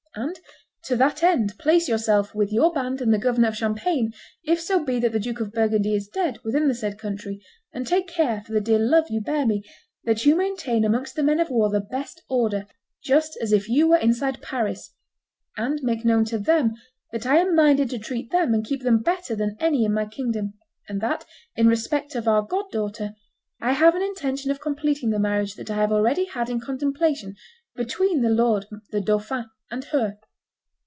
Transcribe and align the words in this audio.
And, 0.13 0.37
to 0.83 0.97
that 0.97 1.23
end, 1.23 1.57
place 1.57 1.87
yourself 1.87 2.35
with 2.35 2.51
your 2.51 2.73
band 2.73 2.99
and 2.99 3.13
the 3.13 3.17
governor 3.17 3.47
of 3.47 3.55
Champagne, 3.55 4.11
if 4.43 4.59
so 4.59 4.83
be 4.83 4.99
that 4.99 5.13
the 5.13 5.21
Duke 5.21 5.39
of 5.39 5.53
Burgundy 5.53 5.95
is 5.95 6.09
dead, 6.09 6.37
within 6.43 6.67
the 6.67 6.75
said 6.75 6.99
country, 6.99 7.41
and 7.71 7.87
take 7.87 8.09
care, 8.09 8.41
for 8.45 8.51
the 8.51 8.59
dear 8.59 8.77
love 8.77 9.05
you 9.09 9.21
bear 9.21 9.45
me, 9.47 9.63
that 10.03 10.25
you 10.25 10.35
maintain 10.35 10.83
amongst 10.83 11.15
the 11.15 11.23
men 11.23 11.39
of 11.39 11.49
war 11.49 11.69
the 11.69 11.79
best 11.79 12.21
order, 12.27 12.67
just 13.01 13.37
as 13.41 13.53
if 13.53 13.69
you 13.69 13.87
were 13.87 13.95
inside 13.97 14.41
Paris; 14.41 14.93
and 15.55 15.79
make 15.81 16.03
known 16.03 16.25
to 16.25 16.37
them 16.37 16.73
that 17.13 17.25
I 17.25 17.37
am 17.37 17.55
minded 17.55 17.89
to 17.91 17.97
treat 17.97 18.31
them 18.31 18.53
and 18.53 18.65
keep 18.65 18.81
them 18.83 19.01
better 19.01 19.33
than 19.33 19.55
any 19.61 19.85
in 19.85 19.93
my 19.93 20.05
kingdom; 20.05 20.55
and 20.89 20.99
that, 20.99 21.23
in 21.55 21.67
respect 21.67 22.15
of 22.15 22.27
our 22.27 22.41
god 22.41 22.65
daughter, 22.69 23.13
I 23.61 23.71
have 23.71 23.95
an 23.95 24.01
intention 24.03 24.51
of 24.51 24.59
completing 24.59 25.11
the 25.11 25.19
marriage 25.19 25.55
that 25.55 25.71
I 25.71 25.75
have 25.75 25.93
already 25.93 26.25
had 26.25 26.49
in 26.49 26.59
contemplation 26.59 27.37
between 27.75 28.21
my 28.21 28.27
lord 28.27 28.65
the 28.91 28.99
dauphin 28.99 29.45
and 29.73 29.85
her. 29.85 30.17